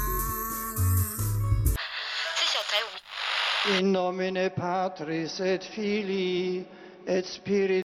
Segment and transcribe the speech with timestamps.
[3.78, 6.68] In nomine Patris et Filii
[7.06, 7.83] et Spiritus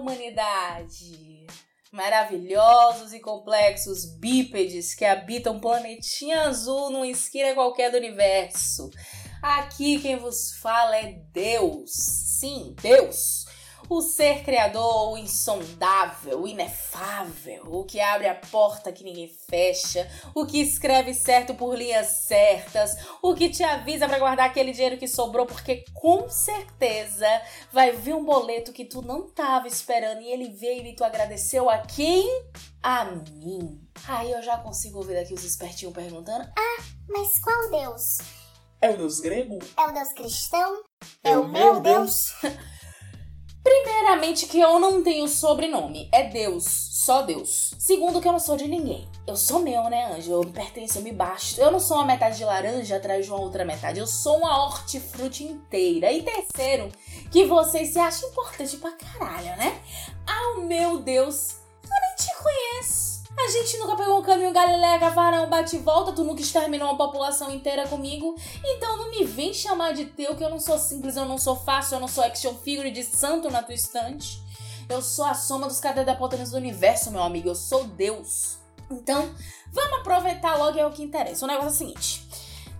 [0.00, 1.46] humanidade!
[1.92, 8.90] Maravilhosos e complexos bípedes que habitam planetinha azul numa esquina qualquer do universo.
[9.42, 11.90] Aqui quem vos fala é Deus.
[11.92, 13.39] Sim, Deus.
[13.90, 20.08] O ser criador, o insondável, o inefável, o que abre a porta que ninguém fecha,
[20.32, 24.96] o que escreve certo por linhas certas, o que te avisa para guardar aquele dinheiro
[24.96, 27.26] que sobrou, porque com certeza
[27.72, 31.68] vai vir um boleto que tu não tava esperando e ele veio e tu agradeceu
[31.68, 32.44] a quem?
[32.80, 33.84] A mim.
[34.06, 36.48] Aí eu já consigo ouvir daqui os espertinhos perguntando:
[37.08, 38.18] Mas qual Deus?
[38.80, 39.58] É o deus grego?
[39.76, 40.84] É o Deus cristão?
[41.24, 42.32] É o meu Deus?
[43.70, 47.72] Primeiramente que eu não tenho sobrenome, é Deus, só Deus.
[47.78, 49.08] Segundo que eu não sou de ninguém.
[49.24, 50.32] Eu sou meu, né, anjo?
[50.32, 51.60] Eu me pertenço, eu me basto.
[51.60, 54.00] Eu não sou uma metade de laranja atrás de uma outra metade.
[54.00, 56.10] Eu sou uma hortifruti inteira.
[56.10, 56.90] E terceiro,
[57.30, 59.80] que vocês se acham importante pra caralho, né?
[60.26, 61.54] Ao meu Deus,
[61.84, 63.09] eu nem te conheço.
[63.42, 66.98] A gente nunca pegou um caminho Galileia, Gavarão, bate e volta, tu nunca exterminou uma
[66.98, 68.36] população inteira comigo.
[68.64, 71.56] Então não me vem chamar de teu, que eu não sou simples, eu não sou
[71.56, 74.42] fácil, eu não sou action figure de santo na tua estante.
[74.88, 78.58] Eu sou a soma dos cadedapotanos do universo, meu amigo, eu sou Deus.
[78.90, 79.34] Então,
[79.72, 81.44] vamos aproveitar logo é o que interessa.
[81.44, 82.28] O negócio é o seguinte: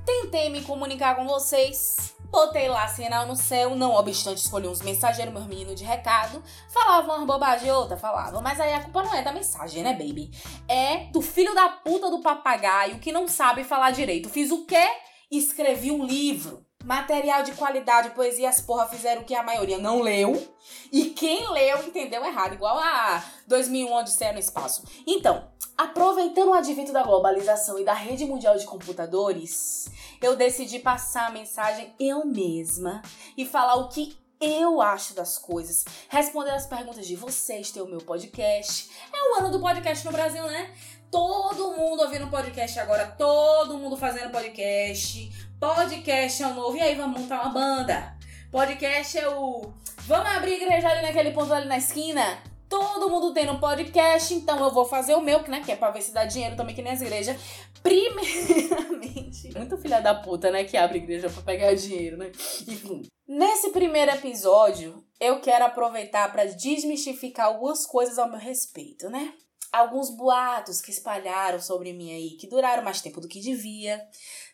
[0.04, 5.32] tentei me comunicar com vocês, botei lá sinal no céu, não obstante escolhi uns mensageiros,
[5.32, 9.22] meus meninos de recado, falavam umas bobagens outra, falavam, mas aí a culpa não é
[9.22, 10.30] da mensagem, né, baby?
[10.68, 14.28] É do filho da puta do papagaio que não sabe falar direito.
[14.28, 14.86] Fiz o quê?
[15.30, 16.64] Escrevi um livro.
[16.84, 20.48] Material de qualidade, poesia, as porra fizeram o que a maioria não leu.
[20.90, 24.82] E quem leu entendeu errado, igual a 2001 Odisseia no Espaço.
[25.06, 29.90] Então, aproveitando o advento da globalização e da rede mundial de computadores,
[30.22, 33.02] eu decidi passar a mensagem eu mesma
[33.36, 37.86] e falar o que eu acho das coisas, responder as perguntas de vocês, ter o
[37.86, 38.90] meu podcast.
[39.12, 40.74] É o ano do podcast no Brasil, né?
[41.10, 45.28] Todo mundo ouvindo podcast agora, todo mundo fazendo podcast.
[45.58, 46.76] Podcast é o novo.
[46.76, 48.16] E aí, vamos montar uma banda.
[48.52, 49.72] Podcast é o.
[50.06, 52.38] Vamos abrir igreja ali naquele ponto ali na esquina?
[52.68, 55.60] Todo mundo tem um podcast, então eu vou fazer o meu, né?
[55.64, 57.36] Que é pra ver se dá dinheiro também que nem as igrejas.
[57.82, 60.62] Primeiramente, muito filha da puta, né?
[60.62, 62.30] Que abre igreja pra pegar dinheiro, né?
[62.68, 63.02] Enfim.
[63.26, 69.32] Nesse primeiro episódio, eu quero aproveitar para desmistificar algumas coisas ao meu respeito, né?
[69.72, 74.00] Alguns boatos que espalharam sobre mim aí, que duraram mais tempo do que devia.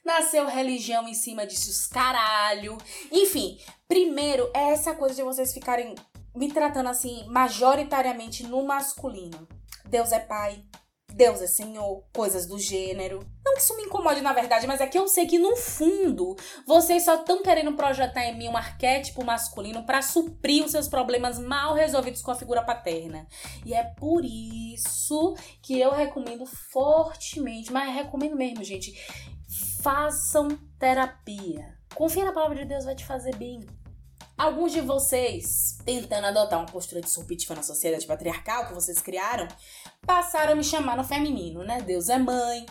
[0.05, 2.77] Nasceu religião em cima disso, caralho.
[3.11, 5.95] Enfim, primeiro é essa coisa de vocês ficarem
[6.35, 9.49] me tratando assim, majoritariamente no masculino.
[9.87, 10.63] Deus é pai,
[11.17, 13.27] Deus é Senhor, coisas do gênero.
[13.43, 16.37] Não que isso me incomode na verdade, mas é que eu sei que no fundo
[16.67, 21.39] vocês só estão querendo projetar em mim um arquétipo masculino para suprir os seus problemas
[21.39, 23.27] mal resolvidos com a figura paterna.
[23.65, 28.93] E é por isso que eu recomendo fortemente, mas recomendo mesmo, gente,
[29.83, 31.79] façam terapia.
[31.95, 33.65] Confia na palavra de Deus, vai te fazer bem.
[34.39, 39.49] Alguns de vocês, tentando adotar uma postura de submissiva na sociedade patriarcal que vocês criaram,
[40.07, 41.81] passaram a me chamar no feminino, né?
[41.81, 42.67] Deus é mãe,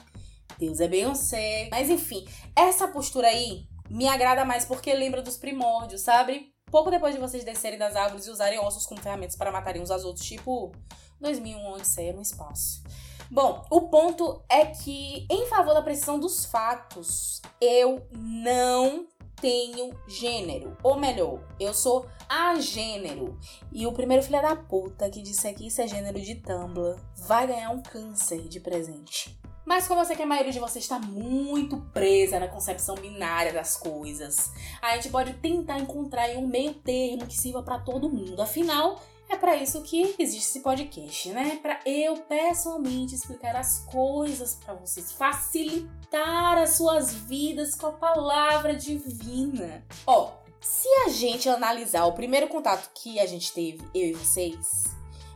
[0.59, 1.67] Deus é Beyoncé.
[1.71, 6.53] Mas enfim, essa postura aí me agrada mais porque lembra dos primórdios, sabe?
[6.69, 9.89] Pouco depois de vocês descerem das árvores e usarem ossos como ferramentas para matarem uns
[9.89, 10.71] aos outros, tipo
[11.19, 12.83] 2001 Odisseia no espaço.
[13.31, 19.07] Bom, o ponto é que, em favor da precisão dos fatos, eu não
[19.45, 20.75] tenho gênero.
[20.81, 23.37] Ou melhor, eu sou agênero.
[23.71, 27.45] E o primeiro filho da puta que disser que isso é gênero de Tumblr vai
[27.45, 29.37] ganhar um câncer de presente.
[29.63, 33.53] Mas como eu sei que a maioria de vocês está muito presa na concepção binária
[33.53, 34.51] das coisas,
[34.81, 38.41] a gente pode tentar encontrar um meio termo que sirva para todo mundo.
[38.41, 38.99] Afinal,
[39.29, 41.59] é para isso que existe esse podcast, né?
[41.61, 48.75] Para eu pessoalmente explicar as coisas para vocês, facilitar as suas vidas com a palavra
[48.75, 49.83] divina.
[50.05, 50.31] Ó,
[50.61, 54.83] se a gente analisar o primeiro contato que a gente teve, eu e vocês,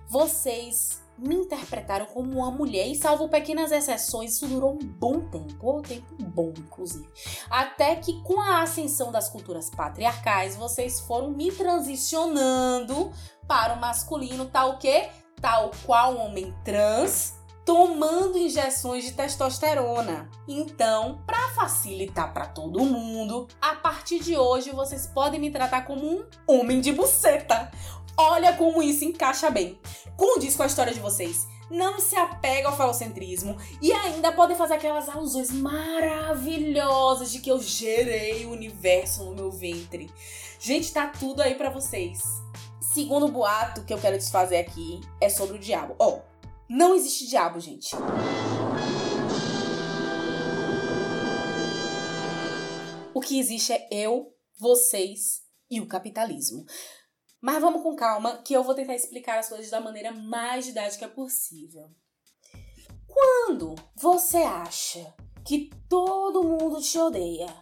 [0.07, 5.77] vocês me interpretaram como uma mulher e, salvo pequenas exceções, isso durou um bom tempo,
[5.77, 7.07] um tempo bom, inclusive.
[7.49, 13.11] Até que, com a ascensão das culturas patriarcais, vocês foram me transicionando
[13.47, 15.09] para o masculino, tal que,
[15.41, 20.27] tal qual homem trans, tomando injeções de testosterona.
[20.47, 23.47] Então, para facilitar para todo mundo,
[24.09, 27.69] partir de hoje vocês podem me tratar como um homem de buceta.
[28.17, 29.79] Olha como isso encaixa bem.
[30.17, 31.47] Condiz com a história de vocês.
[31.69, 37.61] Não se apega ao falocentrismo e ainda podem fazer aquelas alusões maravilhosas de que eu
[37.61, 40.11] gerei o universo no meu ventre.
[40.59, 42.23] Gente, tá tudo aí para vocês.
[42.81, 45.95] Segundo boato que eu quero desfazer aqui é sobre o diabo.
[45.99, 46.21] Ó, oh,
[46.67, 47.95] não existe diabo, gente.
[53.19, 56.63] O que existe é eu, vocês e o capitalismo.
[57.41, 61.05] Mas vamos com calma, que eu vou tentar explicar as coisas da maneira mais didática
[61.05, 61.89] possível.
[63.05, 65.13] Quando você acha
[65.45, 67.53] que todo mundo te odeia,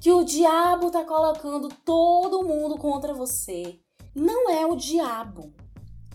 [0.00, 3.78] que o diabo tá colocando todo mundo contra você,
[4.14, 5.52] não é o diabo.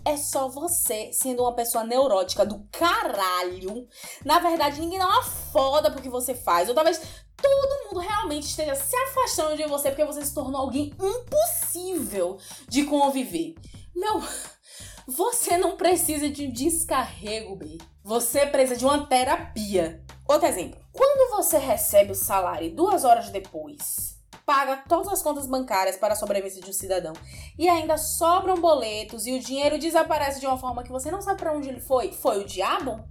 [0.04, 3.86] É só você sendo uma pessoa neurótica do caralho.
[4.24, 6.68] Na verdade, ninguém dá uma foda pro que você faz.
[6.68, 7.00] Ou talvez
[7.40, 12.38] todo mundo realmente esteja se afastando de você porque você se tornou alguém impossível
[12.68, 13.54] de conviver.
[13.94, 14.22] Meu,
[15.06, 17.78] você não precisa de descarrego, B.
[18.04, 20.04] Você precisa de uma terapia.
[20.26, 20.78] Outro exemplo.
[20.92, 26.16] Quando você recebe o salário duas horas depois, paga todas as contas bancárias para a
[26.16, 27.12] sobrevivência de um cidadão
[27.58, 31.38] e ainda sobram boletos e o dinheiro desaparece de uma forma que você não sabe
[31.38, 33.04] para onde ele foi, foi o diabo?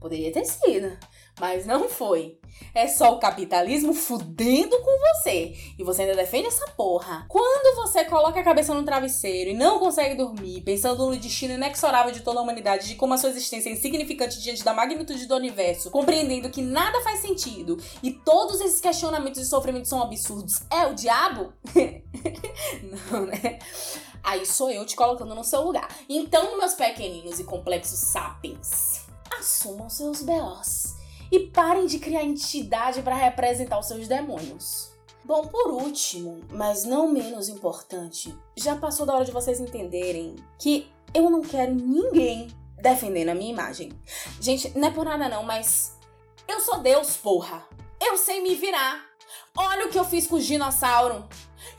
[0.00, 0.96] Poderia ter sido,
[1.38, 2.38] mas não foi.
[2.74, 5.54] É só o capitalismo fudendo com você.
[5.78, 7.26] E você ainda defende essa porra.
[7.28, 12.12] Quando você coloca a cabeça no travesseiro e não consegue dormir, pensando no destino inexorável
[12.12, 15.36] de toda a humanidade, de como a sua existência é insignificante diante da magnitude do
[15.36, 20.86] universo, compreendendo que nada faz sentido e todos esses questionamentos e sofrimentos são absurdos, é
[20.86, 21.52] o diabo?
[23.10, 23.58] não, né?
[24.22, 25.88] Aí sou eu te colocando no seu lugar.
[26.08, 29.02] Então, meus pequeninos e complexos sapiens,
[29.38, 30.95] assumam seus B.O.s
[31.30, 34.92] e parem de criar entidade para representar os seus demônios.
[35.24, 40.86] Bom, por último, mas não menos importante, já passou da hora de vocês entenderem que
[41.12, 42.48] eu não quero ninguém
[42.80, 43.90] defendendo a minha imagem.
[44.40, 45.96] Gente, não é por nada não, mas
[46.46, 47.66] eu sou Deus, porra.
[48.00, 49.04] Eu sei me virar.
[49.56, 51.26] Olha o que eu fiz com o dinossauro.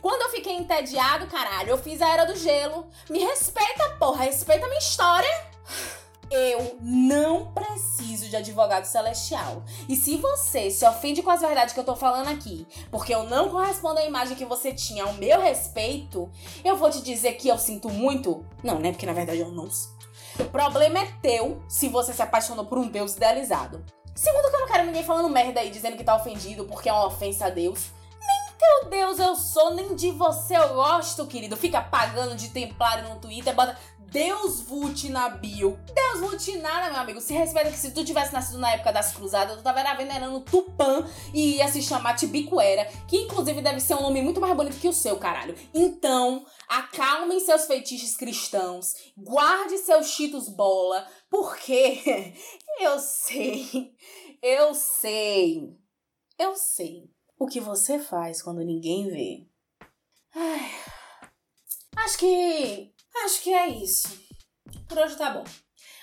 [0.02, 2.88] Quando eu fiquei entediado, caralho, eu fiz a Era do Gelo.
[3.10, 5.30] Me respeita, porra, respeita a minha história.
[6.30, 9.64] Eu não preciso de advogado celestial.
[9.88, 13.24] E se você se ofende com as verdades que eu tô falando aqui, porque eu
[13.24, 16.30] não correspondo à imagem que você tinha ao meu respeito,
[16.64, 18.46] eu vou te dizer que eu sinto muito.
[18.64, 18.92] Não, né?
[18.92, 20.08] Porque na verdade eu não sinto.
[20.40, 23.84] O problema é teu se você se apaixonou por um Deus idealizado.
[24.14, 26.94] Segundo, que eu não quero ninguém falando merda aí, dizendo que tá ofendido porque é
[26.94, 27.92] uma ofensa a Deus.
[28.58, 31.56] Teu Deus eu sou, nem de você eu gosto, querido.
[31.56, 33.78] Fica pagando de templário no Twitter, bota
[34.12, 35.78] Deus Vult na bio.
[35.94, 37.22] Deus Vult nada, meu amigo.
[37.22, 41.06] Se respeita que se tu tivesse nascido na época das cruzadas, tu tava venerando Tupã
[41.34, 44.88] e ia se chamar Tibicuera, que inclusive deve ser um nome muito mais bonito que
[44.88, 45.56] o seu, caralho.
[45.74, 52.34] Então, acalmem seus feitiços cristãos, guarde seus cheetos bola, porque
[52.80, 53.94] eu sei,
[54.42, 55.78] eu sei,
[56.40, 59.48] eu sei o que você faz quando ninguém vê.
[60.34, 60.72] Ai,
[61.96, 62.94] acho que
[63.26, 64.08] Acho que é isso.
[64.88, 65.44] Por hoje tá bom.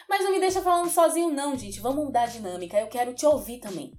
[0.08, 1.80] Mas não me deixa falando sozinho, não, gente.
[1.80, 2.78] Vamos mudar a dinâmica.
[2.78, 3.92] Eu quero te ouvir também.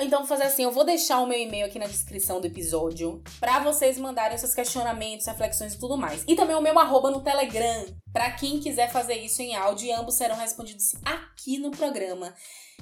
[0.00, 3.22] Então, vou fazer assim: eu vou deixar o meu e-mail aqui na descrição do episódio
[3.38, 6.24] para vocês mandarem seus questionamentos, reflexões e tudo mais.
[6.26, 9.92] E também o meu arroba no Telegram, para quem quiser fazer isso em áudio, e
[9.92, 12.34] ambos serão respondidos aqui no programa.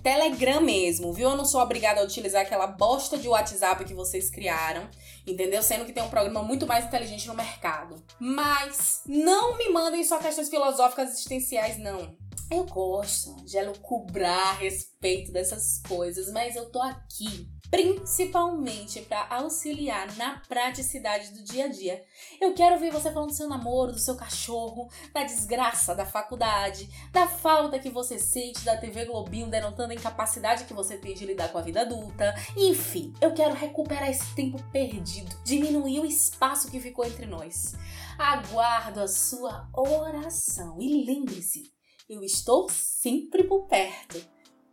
[0.03, 1.31] Telegram mesmo, viu?
[1.31, 4.89] Eu não sou obrigada a utilizar aquela bosta de WhatsApp que vocês criaram,
[5.27, 5.63] entendeu?
[5.63, 7.97] Sendo que tem um programa muito mais inteligente no mercado.
[8.19, 12.17] Mas não me mandem só questões filosóficas existenciais, não.
[12.51, 20.17] Eu gosto de elucubrar a respeito dessas coisas, mas eu tô aqui principalmente para auxiliar
[20.17, 22.03] na praticidade do dia a dia.
[22.41, 26.89] Eu quero ouvir você falando do seu namoro, do seu cachorro, da desgraça da faculdade,
[27.13, 31.27] da falta que você sente da TV Globinho denotando a incapacidade que você tem de
[31.27, 32.35] lidar com a vida adulta.
[32.57, 37.75] Enfim, eu quero recuperar esse tempo perdido, diminuir o espaço que ficou entre nós.
[38.19, 41.78] Aguardo a sua oração e lembre-se,
[42.09, 44.25] eu estou sempre por perto.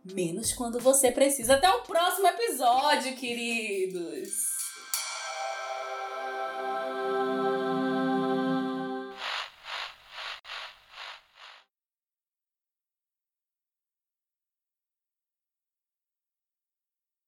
[0.04, 1.54] Menos quando você precisa.
[1.54, 4.55] Até o próximo episódio, queridos!